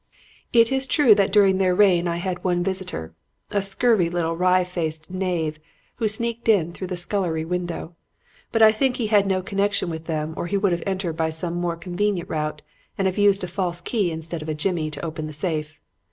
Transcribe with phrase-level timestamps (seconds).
[0.51, 3.13] "It is true that during their reign I had one visitor,
[3.51, 5.59] a scurvy little wry faced knave
[5.97, 7.93] who sneaked in through the scullery window;
[8.51, 11.29] but I think he had no connection with them or he would have entered by
[11.29, 12.63] some more convenient route
[12.97, 15.79] and have used a false key instead of a jimmy to open the safe.